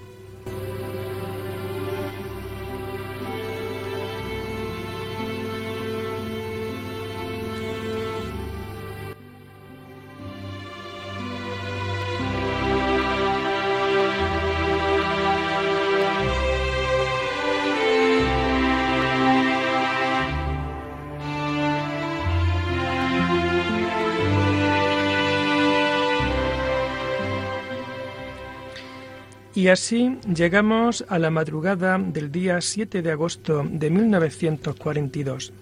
Y 29.60 29.68
así 29.68 30.16
llegamos 30.34 31.04
a 31.10 31.18
la 31.18 31.28
madrugada 31.28 31.98
del 31.98 32.32
día 32.32 32.62
7 32.62 33.02
de 33.02 33.10
agosto 33.10 33.62
de 33.70 33.90
1942. 33.90 35.52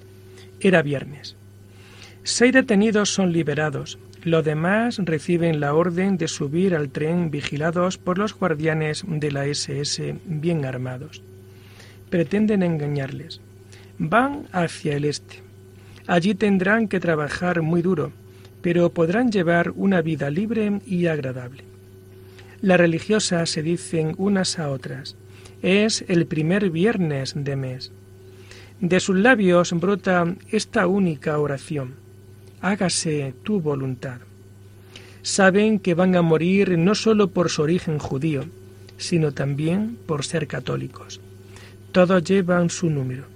Era 0.61 0.83
viernes. 0.83 1.35
Seis 2.23 2.53
detenidos 2.53 3.13
son 3.13 3.33
liberados. 3.33 3.99
Los 4.23 4.45
demás 4.45 4.99
reciben 4.99 5.59
la 5.59 5.75
orden 5.75 6.17
de 6.17 6.29
subir 6.29 6.77
al 6.77 6.91
tren 6.91 7.33
vigilados 7.33 7.99
por 7.99 8.19
los 8.19 8.39
guardianes 8.39 9.03
de 9.05 9.33
la 9.33 9.47
SS 9.47 10.15
bien 10.27 10.65
armados. 10.65 11.21
Pretenden 12.09 12.63
engañarles. 12.63 13.41
Van 13.99 14.47
hacia 14.53 14.95
el 14.95 15.07
este. 15.07 15.43
Allí 16.07 16.37
tendrán 16.37 16.87
que 16.87 17.01
trabajar 17.01 17.63
muy 17.63 17.83
duro, 17.83 18.13
pero 18.63 18.91
podrán 18.91 19.33
llevar 19.33 19.73
una 19.75 20.03
vida 20.03 20.31
libre 20.31 20.83
y 20.87 21.07
agradable. 21.07 21.65
Las 22.61 22.79
religiosas 22.79 23.51
se 23.51 23.63
dicen 23.63 24.17
unas 24.19 24.59
a 24.59 24.71
otras, 24.71 25.15
es 25.63 26.05
el 26.09 26.27
primer 26.27 26.71
viernes 26.71 27.35
de 27.37 27.55
mes. 27.55 27.93
De 28.81 28.99
sus 28.99 29.15
labios 29.17 29.71
brota 29.73 30.35
esta 30.51 30.89
única 30.89 31.39
oración, 31.39 31.95
hágase 32.61 33.33
tu 33.45 33.61
voluntad. 33.61 34.19
Saben 35.23 35.79
que 35.79 35.95
van 35.95 36.17
a 36.17 36.23
morir 36.23 36.77
no 36.79 36.97
sólo 36.97 37.29
por 37.29 37.49
su 37.49 37.63
origen 37.63 37.99
judío, 37.99 38.47
sino 38.97 39.31
también 39.33 39.97
por 40.07 40.25
ser 40.25 40.49
católicos. 40.49 41.21
Todos 41.93 42.25
llevan 42.25 42.71
su 42.71 42.91
número. 42.91 43.27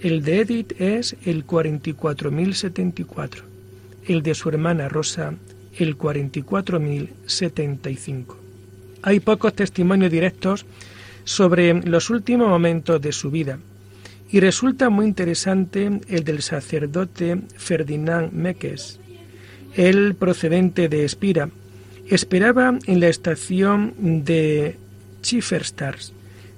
El 0.00 0.24
de 0.24 0.40
Edith 0.40 0.80
es 0.80 1.14
el 1.24 1.46
44.074, 1.46 3.42
el 4.06 4.22
de 4.22 4.34
su 4.34 4.48
hermana 4.48 4.88
Rosa 4.88 5.34
el 5.78 5.98
44.075. 5.98 8.41
Hay 9.02 9.18
pocos 9.18 9.54
testimonios 9.54 10.12
directos 10.12 10.64
sobre 11.24 11.74
los 11.74 12.08
últimos 12.10 12.48
momentos 12.48 13.00
de 13.00 13.12
su 13.12 13.30
vida 13.30 13.58
Y 14.30 14.40
resulta 14.40 14.90
muy 14.90 15.06
interesante 15.06 16.00
el 16.08 16.24
del 16.24 16.40
sacerdote 16.40 17.42
Ferdinand 17.56 18.32
Meques. 18.32 18.98
Él, 19.74 20.14
procedente 20.14 20.88
de 20.88 21.04
Espira, 21.04 21.50
esperaba 22.08 22.78
en 22.86 23.00
la 23.00 23.08
estación 23.08 23.94
de 24.24 24.76
Schifferstars 25.22 26.12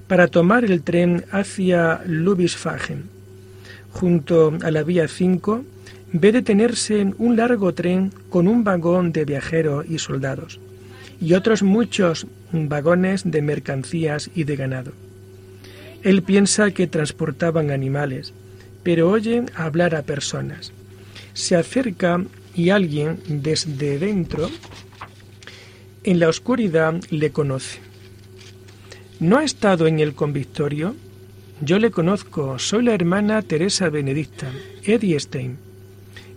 para 0.07 0.29
tomar 0.29 0.65
el 0.65 0.83
tren 0.83 1.25
hacia 1.33 2.03
Lubisfagen. 2.07 3.09
Junto 3.91 4.57
a 4.63 4.71
la 4.71 4.85
vía 4.85 5.09
5 5.09 5.65
ve 6.13 6.31
detenerse 6.31 7.13
un 7.19 7.37
largo 7.37 7.75
tren 7.75 8.13
con 8.29 8.47
un 8.47 8.63
vagón 8.63 9.11
de 9.13 9.25
viajeros 9.25 9.85
y 9.89 9.99
soldados 9.99 10.61
y 11.21 11.35
otros 11.35 11.63
muchos 11.63 12.27
vagones 12.53 13.23
de 13.25 13.43
mercancías 13.43 14.31
y 14.35 14.45
de 14.45 14.57
ganado. 14.57 14.93
Él 16.03 16.23
piensa 16.23 16.71
que 16.71 16.87
transportaban 16.87 17.71
animales, 17.71 18.33
pero 18.83 19.11
oye 19.11 19.45
hablar 19.55 19.95
a 19.95 20.03
personas. 20.03 20.73
Se 21.33 21.57
acerca 21.57 22.23
y 22.55 22.71
alguien 22.71 23.19
desde 23.27 23.99
dentro, 23.99 24.51
en 26.05 26.21
la 26.21 26.29
oscuridad, 26.29 27.01
le 27.11 27.31
conoce. 27.31 27.81
¿No 29.21 29.39
ha 29.39 29.45
estado 29.45 29.87
en 29.87 30.01
el 30.01 30.15
convictorio? 30.15 30.95
Yo 31.61 31.79
le 31.79 31.91
conozco, 31.91 32.59
soy 32.59 32.85
la 32.85 32.95
hermana 32.95 33.41
Teresa 33.41 33.89
Benedicta, 33.89 34.51
Eddie 34.83 35.19
Stein. 35.19 35.57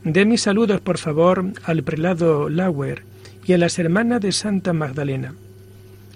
De 0.05 0.25
mis 0.25 0.41
saludos, 0.41 0.79
por 0.79 0.97
favor, 0.97 1.51
al 1.63 1.83
prelado 1.83 2.47
Lauer 2.47 3.03
y 3.47 3.53
a 3.53 3.57
las 3.57 3.79
hermanas 3.79 4.21
de 4.21 4.33
Santa 4.33 4.73
Magdalena. 4.73 5.33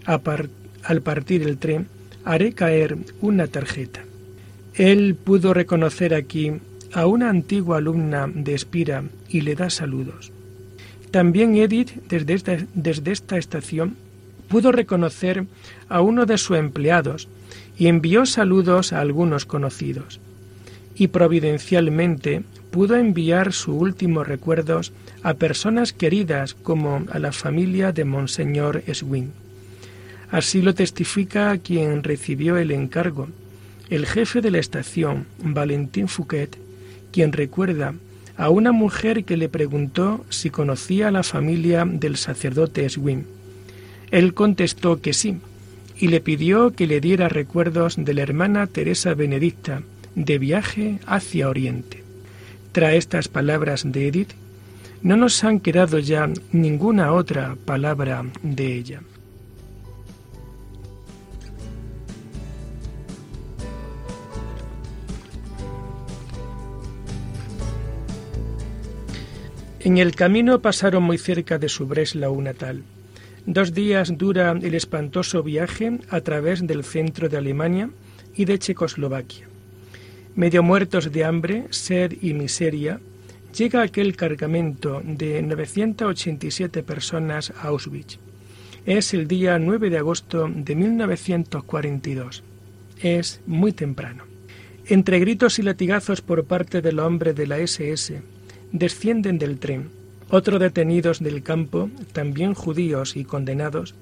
al 0.05 1.01
partir 1.01 1.43
el 1.43 1.57
tren, 1.57 1.87
haré 2.25 2.53
caer 2.53 2.97
una 3.21 3.47
tarjeta. 3.47 4.01
Él 4.73 5.15
pudo 5.15 5.53
reconocer 5.53 6.13
aquí 6.13 6.53
a 6.91 7.05
una 7.05 7.29
antigua 7.29 7.77
alumna 7.77 8.29
de 8.33 8.53
Espira 8.53 9.05
y 9.29 9.41
le 9.41 9.55
da 9.55 9.69
saludos. 9.69 10.31
También 11.11 11.55
Edith, 11.55 11.91
desde 12.09 12.33
esta, 12.33 12.57
desde 12.73 13.11
esta 13.11 13.37
estación, 13.37 13.95
pudo 14.49 14.71
reconocer 14.73 15.45
a 15.87 16.01
uno 16.01 16.25
de 16.25 16.37
sus 16.37 16.57
empleados 16.57 17.29
y 17.77 17.87
envió 17.87 18.25
saludos 18.25 18.91
a 18.91 18.99
algunos 18.99 19.45
conocidos. 19.45 20.19
Y 21.01 21.07
providencialmente 21.07 22.43
pudo 22.69 22.95
enviar 22.95 23.53
sus 23.53 23.73
últimos 23.73 24.27
recuerdos 24.27 24.93
a 25.23 25.33
personas 25.33 25.93
queridas 25.93 26.53
como 26.53 27.05
a 27.09 27.17
la 27.17 27.31
familia 27.31 27.91
de 27.91 28.05
Monseñor 28.05 28.83
Swing. 28.93 29.29
Así 30.29 30.61
lo 30.61 30.75
testifica 30.75 31.57
quien 31.57 32.03
recibió 32.03 32.55
el 32.57 32.69
encargo, 32.69 33.29
el 33.89 34.05
jefe 34.05 34.41
de 34.41 34.51
la 34.51 34.59
estación, 34.59 35.25
Valentín 35.39 36.07
Fouquet, 36.07 36.55
quien 37.11 37.31
recuerda 37.31 37.95
a 38.37 38.51
una 38.51 38.71
mujer 38.71 39.23
que 39.23 39.37
le 39.37 39.49
preguntó 39.49 40.23
si 40.29 40.51
conocía 40.51 41.07
a 41.07 41.11
la 41.11 41.23
familia 41.23 41.83
del 41.83 42.15
sacerdote 42.15 42.87
Swing. 42.87 43.23
Él 44.11 44.35
contestó 44.35 45.01
que 45.01 45.13
sí, 45.13 45.39
y 45.97 46.09
le 46.09 46.21
pidió 46.21 46.75
que 46.75 46.85
le 46.85 47.01
diera 47.01 47.27
recuerdos 47.27 47.95
de 47.97 48.13
la 48.13 48.21
hermana 48.21 48.67
Teresa 48.67 49.15
Benedicta, 49.15 49.81
de 50.15 50.37
viaje 50.37 50.99
hacia 51.05 51.49
Oriente. 51.49 52.03
Tras 52.71 52.93
estas 52.93 53.27
palabras 53.27 53.83
de 53.85 54.07
Edith, 54.07 54.31
no 55.01 55.17
nos 55.17 55.43
han 55.43 55.59
quedado 55.59 55.99
ya 55.99 56.29
ninguna 56.51 57.13
otra 57.13 57.57
palabra 57.65 58.25
de 58.43 58.75
ella. 58.75 59.01
En 69.83 69.97
el 69.97 70.13
camino 70.13 70.61
pasaron 70.61 71.01
muy 71.01 71.17
cerca 71.17 71.57
de 71.57 71.67
su 71.67 71.87
Breslau 71.87 72.39
natal. 72.39 72.83
Dos 73.47 73.73
días 73.73 74.15
dura 74.15 74.51
el 74.51 74.75
espantoso 74.75 75.41
viaje 75.41 75.97
a 76.09 76.21
través 76.21 76.67
del 76.67 76.83
centro 76.83 77.29
de 77.29 77.37
Alemania 77.37 77.89
y 78.35 78.45
de 78.45 78.59
Checoslovaquia. 78.59 79.50
Medio 80.35 80.63
muertos 80.63 81.11
de 81.11 81.25
hambre, 81.25 81.65
sed 81.71 82.13
y 82.21 82.33
miseria, 82.33 83.01
llega 83.53 83.81
aquel 83.81 84.15
cargamento 84.15 85.01
de 85.03 85.41
987 85.41 86.83
personas 86.83 87.51
a 87.51 87.67
Auschwitz. 87.67 88.17
Es 88.85 89.13
el 89.13 89.27
día 89.27 89.59
9 89.59 89.89
de 89.89 89.97
agosto 89.97 90.47
de 90.47 90.73
1942. 90.73 92.43
Es 93.01 93.41
muy 93.45 93.73
temprano. 93.73 94.23
Entre 94.85 95.19
gritos 95.19 95.59
y 95.59 95.63
latigazos 95.63 96.21
por 96.21 96.45
parte 96.45 96.81
del 96.81 96.99
hombre 96.99 97.33
de 97.33 97.47
la 97.47 97.57
SS, 97.59 98.21
descienden 98.71 99.37
del 99.37 99.59
tren. 99.59 99.89
Otros 100.29 100.61
detenidos 100.61 101.19
del 101.19 101.43
campo, 101.43 101.89
también 102.13 102.53
judíos 102.53 103.17
y 103.17 103.25
condenados, 103.25 103.95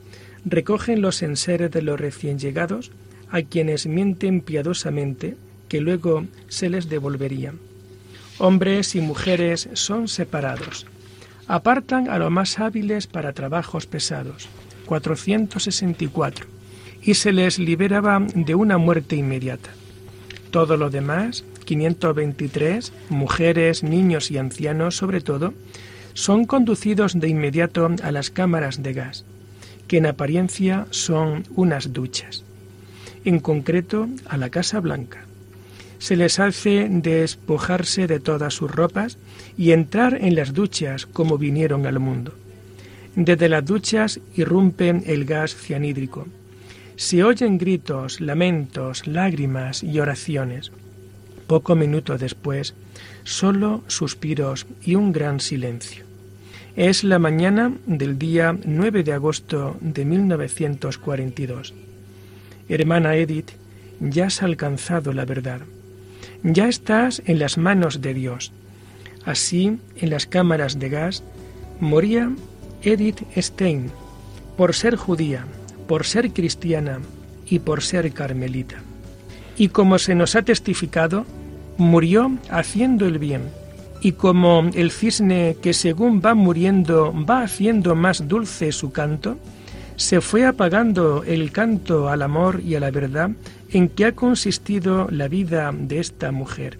recogen 0.45 1.01
los 1.01 1.23
enseres 1.23 1.71
de 1.71 1.81
los 1.81 1.99
recién 1.99 2.37
llegados, 2.37 2.91
a 3.31 3.41
quienes 3.41 3.87
mienten 3.87 4.41
piadosamente 4.41 5.35
que 5.69 5.79
luego 5.79 6.25
se 6.49 6.69
les 6.69 6.89
devolverían. 6.89 7.59
Hombres 8.39 8.95
y 8.95 9.01
mujeres 9.01 9.69
son 9.73 10.07
separados. 10.07 10.85
Apartan 11.47 12.09
a 12.09 12.17
los 12.19 12.31
más 12.31 12.59
hábiles 12.59 13.07
para 13.07 13.33
trabajos 13.33 13.85
pesados, 13.85 14.49
464, 14.85 16.45
y 17.01 17.13
se 17.13 17.31
les 17.31 17.59
liberaba 17.59 18.19
de 18.33 18.55
una 18.55 18.77
muerte 18.77 19.15
inmediata. 19.15 19.69
Todo 20.51 20.77
lo 20.77 20.89
demás 20.89 21.45
523, 21.69 22.91
mujeres, 23.09 23.83
niños 23.83 24.31
y 24.31 24.39
ancianos 24.39 24.95
sobre 24.95 25.21
todo, 25.21 25.53
son 26.15 26.45
conducidos 26.45 27.19
de 27.19 27.29
inmediato 27.29 27.91
a 28.01 28.11
las 28.11 28.31
cámaras 28.31 28.81
de 28.81 28.93
gas, 28.93 29.23
que 29.87 29.97
en 29.97 30.07
apariencia 30.07 30.87
son 30.89 31.43
unas 31.55 31.93
duchas, 31.93 32.43
en 33.23 33.39
concreto 33.39 34.09
a 34.27 34.37
la 34.37 34.49
Casa 34.49 34.79
Blanca. 34.79 35.28
Se 35.99 36.15
les 36.15 36.39
hace 36.39 36.87
despojarse 36.89 38.07
de 38.07 38.19
todas 38.19 38.53
sus 38.53 38.71
ropas 38.71 39.17
y 39.57 39.71
entrar 39.71 40.17
en 40.21 40.35
las 40.35 40.53
duchas 40.53 41.05
como 41.05 41.37
vinieron 41.37 41.85
al 41.85 41.99
mundo. 41.99 42.33
Desde 43.15 43.49
las 43.49 43.65
duchas 43.65 44.19
irrumpe 44.35 44.89
el 45.05 45.25
gas 45.25 45.55
cianhídrico. 45.55 46.27
Se 46.95 47.23
oyen 47.23 47.57
gritos, 47.57 48.21
lamentos, 48.21 49.07
lágrimas 49.07 49.83
y 49.83 49.99
oraciones. 49.99 50.71
Poco 51.47 51.75
minuto 51.75 52.17
después, 52.17 52.75
solo 53.23 53.83
suspiros 53.87 54.67
y 54.83 54.95
un 54.95 55.11
gran 55.11 55.39
silencio. 55.39 56.05
Es 56.75 57.03
la 57.03 57.19
mañana 57.19 57.73
del 57.85 58.17
día 58.17 58.57
9 58.63 59.03
de 59.03 59.13
agosto 59.13 59.75
de 59.81 60.05
1942. 60.05 61.73
Hermana 62.69 63.15
Edith, 63.15 63.51
ya 63.99 64.27
has 64.27 64.43
alcanzado 64.43 65.11
la 65.11 65.25
verdad. 65.25 65.61
Ya 66.43 66.67
estás 66.67 67.21
en 67.25 67.39
las 67.39 67.57
manos 67.57 68.01
de 68.01 68.13
Dios. 68.13 68.51
Así, 69.25 69.77
en 69.97 70.09
las 70.09 70.25
cámaras 70.25 70.79
de 70.79 70.89
gas, 70.89 71.23
moría 71.79 72.31
Edith 72.81 73.21
Stein, 73.35 73.91
por 74.55 74.73
ser 74.73 74.95
judía, 74.95 75.45
por 75.87 76.05
ser 76.05 76.31
cristiana 76.31 76.99
y 77.47 77.59
por 77.59 77.81
ser 77.81 78.11
carmelita. 78.13 78.77
Y 79.57 79.69
como 79.69 79.99
se 79.99 80.15
nos 80.15 80.35
ha 80.35 80.41
testificado, 80.41 81.25
murió 81.77 82.31
haciendo 82.49 83.05
el 83.05 83.19
bien, 83.19 83.43
y 84.01 84.13
como 84.13 84.69
el 84.73 84.91
cisne 84.91 85.57
que 85.61 85.73
según 85.73 86.21
va 86.25 86.33
muriendo 86.33 87.13
va 87.13 87.41
haciendo 87.41 87.95
más 87.95 88.27
dulce 88.27 88.71
su 88.71 88.91
canto, 88.91 89.37
se 89.97 90.21
fue 90.21 90.45
apagando 90.45 91.23
el 91.25 91.51
canto 91.51 92.07
al 92.07 92.21
amor 92.21 92.61
y 92.65 92.75
a 92.75 92.79
la 92.79 92.91
verdad 92.91 93.31
en 93.71 93.89
que 93.89 94.05
ha 94.05 94.11
consistido 94.13 95.07
la 95.11 95.27
vida 95.27 95.73
de 95.73 95.99
esta 95.99 96.31
mujer. 96.31 96.77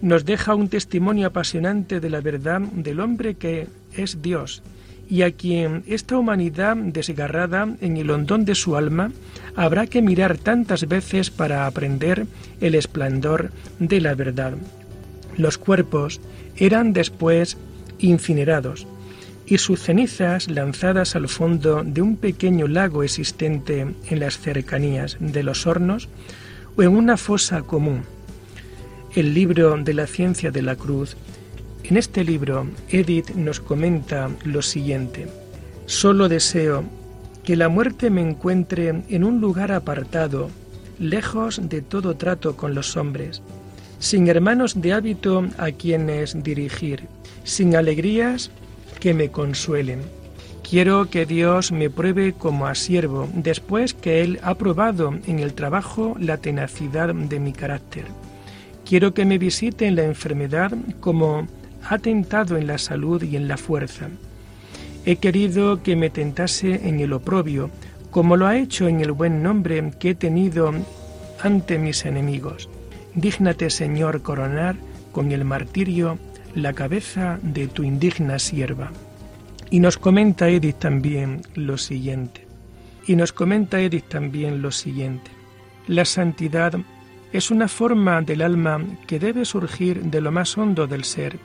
Nos 0.00 0.24
deja 0.24 0.54
un 0.54 0.68
testimonio 0.68 1.26
apasionante 1.26 2.00
de 2.00 2.10
la 2.10 2.20
verdad 2.20 2.60
del 2.60 3.00
hombre 3.00 3.34
que 3.34 3.68
es 3.92 4.22
Dios 4.22 4.62
y 5.10 5.22
a 5.22 5.32
quien 5.32 5.82
esta 5.86 6.16
humanidad 6.16 6.76
desgarrada 6.76 7.68
en 7.80 7.96
el 7.96 8.10
hondón 8.10 8.44
de 8.44 8.54
su 8.54 8.76
alma 8.76 9.10
habrá 9.56 9.86
que 9.86 10.02
mirar 10.02 10.38
tantas 10.38 10.86
veces 10.86 11.30
para 11.30 11.66
aprender 11.66 12.26
el 12.60 12.74
esplendor 12.76 13.50
de 13.80 14.00
la 14.00 14.14
verdad. 14.14 14.54
Los 15.36 15.58
cuerpos 15.58 16.20
eran 16.56 16.92
después 16.92 17.56
incinerados 17.98 18.86
y 19.50 19.58
sus 19.58 19.80
cenizas 19.80 20.48
lanzadas 20.48 21.16
al 21.16 21.28
fondo 21.28 21.82
de 21.84 22.00
un 22.00 22.16
pequeño 22.16 22.68
lago 22.68 23.02
existente 23.02 23.80
en 24.08 24.20
las 24.20 24.38
cercanías 24.38 25.16
de 25.18 25.42
los 25.42 25.66
hornos 25.66 26.08
o 26.76 26.82
en 26.82 26.96
una 26.96 27.16
fosa 27.16 27.62
común. 27.62 28.04
El 29.12 29.34
libro 29.34 29.76
de 29.76 29.92
la 29.92 30.06
ciencia 30.06 30.52
de 30.52 30.62
la 30.62 30.76
cruz 30.76 31.16
en 31.82 31.96
este 31.96 32.22
libro, 32.22 32.68
Edith 32.90 33.30
nos 33.30 33.58
comenta 33.58 34.30
lo 34.44 34.62
siguiente. 34.62 35.26
Solo 35.86 36.28
deseo 36.28 36.84
que 37.42 37.56
la 37.56 37.68
muerte 37.68 38.08
me 38.08 38.20
encuentre 38.20 39.02
en 39.08 39.24
un 39.24 39.40
lugar 39.40 39.72
apartado, 39.72 40.48
lejos 41.00 41.60
de 41.68 41.82
todo 41.82 42.16
trato 42.16 42.56
con 42.56 42.76
los 42.76 42.96
hombres, 42.96 43.42
sin 43.98 44.28
hermanos 44.28 44.80
de 44.80 44.92
hábito 44.92 45.48
a 45.58 45.72
quienes 45.72 46.40
dirigir, 46.40 47.08
sin 47.42 47.74
alegrías 47.74 48.52
que 49.00 49.14
me 49.14 49.30
consuelen. 49.30 50.02
Quiero 50.62 51.10
que 51.10 51.26
Dios 51.26 51.72
me 51.72 51.90
pruebe 51.90 52.32
como 52.32 52.66
a 52.66 52.76
siervo, 52.76 53.28
después 53.34 53.92
que 53.94 54.22
Él 54.22 54.38
ha 54.42 54.54
probado 54.54 55.18
en 55.26 55.40
el 55.40 55.54
trabajo 55.54 56.14
la 56.20 56.36
tenacidad 56.36 57.12
de 57.12 57.40
mi 57.40 57.52
carácter. 57.52 58.04
Quiero 58.84 59.12
que 59.12 59.24
me 59.24 59.38
visite 59.38 59.86
en 59.86 59.96
la 59.96 60.04
enfermedad 60.04 60.72
como 61.00 61.48
ha 61.88 61.98
tentado 61.98 62.56
en 62.56 62.66
la 62.66 62.78
salud 62.78 63.22
y 63.22 63.36
en 63.36 63.48
la 63.48 63.56
fuerza. 63.56 64.08
He 65.04 65.16
querido 65.16 65.82
que 65.82 65.96
me 65.96 66.10
tentase 66.10 66.88
en 66.88 67.00
el 67.00 67.12
oprobio, 67.14 67.70
como 68.10 68.36
lo 68.36 68.46
ha 68.46 68.58
hecho 68.58 68.86
en 68.86 69.00
el 69.00 69.12
buen 69.12 69.42
nombre 69.42 69.92
que 69.98 70.10
he 70.10 70.14
tenido 70.14 70.72
ante 71.42 71.78
mis 71.78 72.04
enemigos. 72.04 72.68
Dígnate, 73.14 73.70
Señor, 73.70 74.22
coronar 74.22 74.76
con 75.10 75.32
el 75.32 75.44
martirio 75.44 76.18
la 76.54 76.72
cabeza 76.72 77.38
de 77.42 77.68
tu 77.68 77.82
indigna 77.82 78.38
sierva. 78.38 78.90
Y 79.70 79.80
nos 79.80 79.98
comenta 79.98 80.48
Edith 80.48 80.78
también 80.78 81.42
lo 81.54 81.78
siguiente. 81.78 82.46
Y 83.06 83.16
nos 83.16 83.32
comenta 83.32 83.80
Edith 83.80 84.08
también 84.08 84.62
lo 84.62 84.72
siguiente. 84.72 85.30
La 85.86 86.04
santidad 86.04 86.74
es 87.32 87.50
una 87.50 87.68
forma 87.68 88.22
del 88.22 88.42
alma 88.42 88.84
que 89.06 89.18
debe 89.18 89.44
surgir 89.44 90.02
de 90.02 90.20
lo 90.20 90.32
más 90.32 90.58
hondo 90.58 90.86
del 90.86 91.04
ser, 91.04 91.38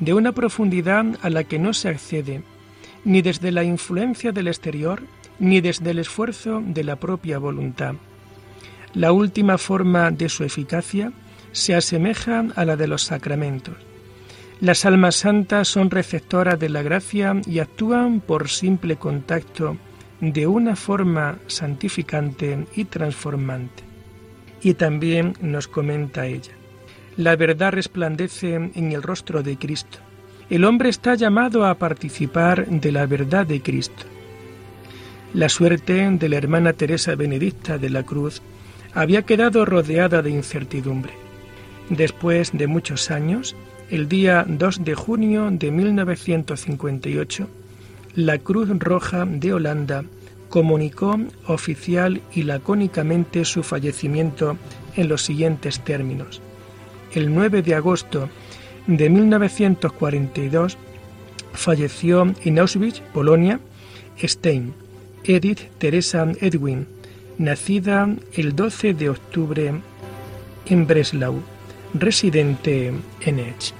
de 0.00 0.14
una 0.14 0.32
profundidad 0.32 1.04
a 1.22 1.30
la 1.30 1.44
que 1.44 1.58
no 1.58 1.72
se 1.72 1.88
accede, 1.88 2.42
ni 3.04 3.22
desde 3.22 3.52
la 3.52 3.64
influencia 3.64 4.32
del 4.32 4.48
exterior, 4.48 5.02
ni 5.38 5.60
desde 5.60 5.90
el 5.90 6.00
esfuerzo 6.00 6.62
de 6.64 6.84
la 6.84 6.96
propia 6.96 7.38
voluntad. 7.38 7.94
La 8.92 9.12
última 9.12 9.56
forma 9.56 10.10
de 10.10 10.28
su 10.28 10.42
eficacia 10.42 11.12
se 11.52 11.74
asemeja 11.74 12.44
a 12.56 12.64
la 12.64 12.76
de 12.76 12.88
los 12.88 13.02
sacramentos. 13.04 13.74
Las 14.60 14.84
almas 14.84 15.16
santas 15.16 15.68
son 15.68 15.90
receptoras 15.90 16.58
de 16.58 16.68
la 16.68 16.82
gracia 16.82 17.34
y 17.46 17.60
actúan 17.60 18.20
por 18.20 18.50
simple 18.50 18.96
contacto 18.96 19.78
de 20.20 20.46
una 20.46 20.76
forma 20.76 21.38
santificante 21.46 22.66
y 22.76 22.84
transformante. 22.84 23.82
Y 24.60 24.74
también 24.74 25.32
nos 25.40 25.66
comenta 25.66 26.26
ella, 26.26 26.52
la 27.16 27.36
verdad 27.36 27.72
resplandece 27.72 28.54
en 28.54 28.92
el 28.92 29.02
rostro 29.02 29.42
de 29.42 29.56
Cristo. 29.56 29.98
El 30.50 30.66
hombre 30.66 30.90
está 30.90 31.14
llamado 31.14 31.64
a 31.64 31.76
participar 31.76 32.66
de 32.66 32.92
la 32.92 33.06
verdad 33.06 33.46
de 33.46 33.62
Cristo. 33.62 34.04
La 35.32 35.48
suerte 35.48 36.10
de 36.10 36.28
la 36.28 36.36
hermana 36.36 36.74
Teresa 36.74 37.14
Benedicta 37.14 37.78
de 37.78 37.88
la 37.88 38.02
Cruz 38.02 38.42
había 38.92 39.22
quedado 39.22 39.64
rodeada 39.64 40.20
de 40.20 40.30
incertidumbre. 40.30 41.14
Después 41.88 42.50
de 42.52 42.66
muchos 42.66 43.10
años, 43.10 43.56
el 43.90 44.08
día 44.08 44.46
2 44.48 44.84
de 44.84 44.94
junio 44.94 45.48
de 45.50 45.72
1958, 45.72 47.48
la 48.14 48.38
Cruz 48.38 48.68
Roja 48.78 49.26
de 49.26 49.52
Holanda 49.52 50.04
comunicó 50.48 51.18
oficial 51.46 52.20
y 52.32 52.44
lacónicamente 52.44 53.44
su 53.44 53.64
fallecimiento 53.64 54.56
en 54.94 55.08
los 55.08 55.22
siguientes 55.22 55.80
términos. 55.80 56.40
El 57.14 57.34
9 57.34 57.62
de 57.62 57.74
agosto 57.74 58.28
de 58.86 59.10
1942 59.10 60.78
falleció 61.52 62.32
en 62.44 62.58
Auschwitz, 62.60 63.00
Polonia, 63.12 63.58
Stein, 64.22 64.72
Edith 65.24 65.62
Teresa 65.78 66.30
Edwin, 66.40 66.86
nacida 67.38 68.08
el 68.34 68.54
12 68.54 68.94
de 68.94 69.08
octubre 69.08 69.72
en 70.66 70.86
Breslau, 70.86 71.40
residente 71.94 72.92
en 73.22 73.38
Edge. 73.40 73.79